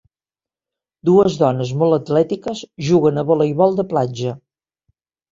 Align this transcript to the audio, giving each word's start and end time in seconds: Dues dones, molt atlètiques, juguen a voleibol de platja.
Dues 1.09 1.35
dones, 1.41 1.73
molt 1.81 1.97
atlètiques, 1.97 2.63
juguen 2.87 3.23
a 3.23 3.25
voleibol 3.33 3.77
de 3.81 3.85
platja. 3.93 4.33